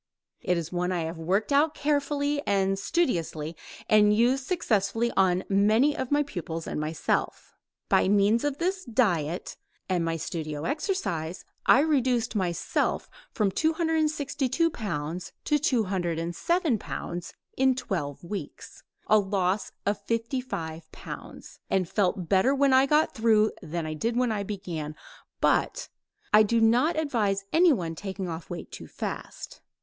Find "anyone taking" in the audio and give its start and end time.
27.53-28.27